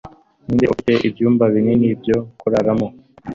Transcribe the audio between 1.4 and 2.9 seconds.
binini byo kuraramo